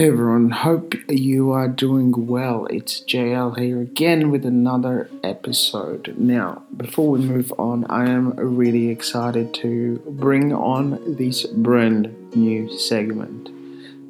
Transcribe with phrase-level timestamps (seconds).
[0.00, 2.64] Hey everyone, hope you are doing well.
[2.70, 6.14] It's JL here again with another episode.
[6.16, 12.72] Now, before we move on, I am really excited to bring on this brand new
[12.78, 13.50] segment.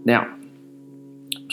[0.07, 0.33] Now,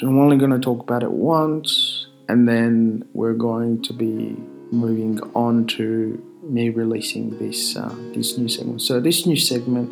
[0.04, 4.38] I'm only going to talk about it once, and then we're going to be
[4.70, 8.84] moving on to me releasing this uh, this new segment.
[8.84, 9.92] So, this new segment,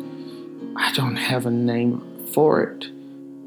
[0.76, 2.92] I don't have a name for it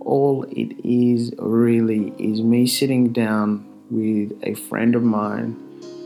[0.01, 5.57] all it is really is me sitting down with a friend of mine,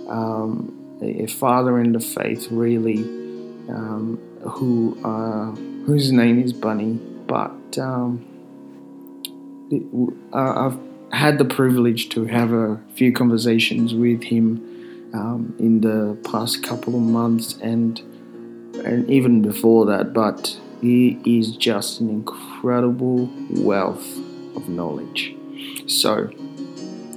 [0.09, 2.99] um, a, father in the faith, really,
[3.69, 5.51] um, who uh,
[5.85, 6.93] whose name is Bunny,
[7.27, 8.25] but um,
[9.69, 9.83] it,
[10.33, 10.79] uh, I've
[11.11, 16.95] had the privilege to have a few conversations with him um, in the past couple
[16.95, 17.99] of months and
[18.85, 24.05] and even before that, but he is just an incredible wealth
[24.57, 25.33] of knowledge.
[25.87, 26.25] So,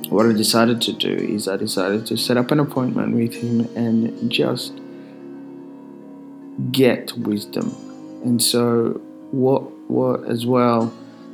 [0.08, 3.62] what I decided to do is I decided to set up an appointment with him
[3.74, 4.72] and just
[6.70, 7.74] get wisdom.
[8.24, 9.00] And so,
[9.32, 10.92] what what as well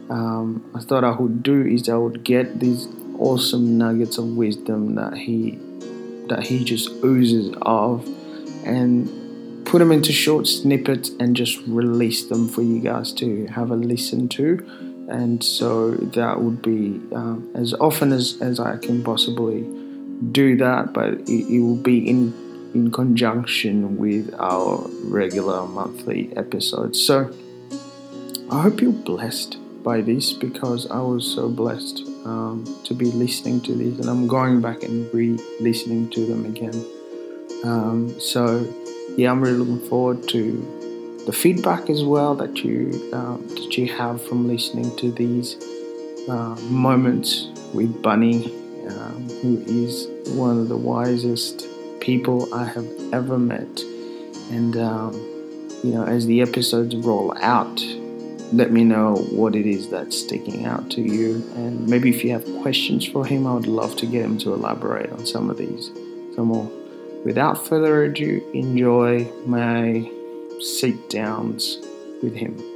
[0.09, 4.95] um, I thought I would do is I would get these awesome nuggets of wisdom
[4.95, 5.59] that he
[6.29, 8.07] that he just oozes of,
[8.65, 9.22] and
[9.73, 13.75] put them into short snippets and just release them for you guys to have a
[13.75, 14.59] listen to.
[15.09, 19.63] And so that would be um, as often as, as I can possibly
[20.31, 22.35] do that, but it, it will be in
[22.75, 27.01] in conjunction with our regular monthly episodes.
[27.01, 27.31] So
[28.51, 33.63] I hope you're blessed by this because I was so blessed um, to be listening
[33.63, 36.79] to this, and I'm going back and re-listening to them again.
[37.65, 38.67] Um, so
[39.17, 43.87] yeah, I'm really looking forward to the feedback as well that you um, that you
[43.93, 45.57] have from listening to these
[46.29, 48.47] uh, moments with Bunny,
[48.89, 51.67] um, who is one of the wisest
[52.01, 53.81] people I have ever met.
[54.51, 55.13] And um,
[55.85, 57.81] you know, as the episodes roll out,
[58.53, 61.37] let me know what it is that's sticking out to you.
[61.55, 64.55] And maybe if you have questions for him, I would love to get him to
[64.55, 65.91] elaborate on some of these,
[66.35, 66.71] some more
[67.25, 70.11] without further ado, enjoy my
[70.61, 71.79] sit downs
[72.23, 72.72] with him.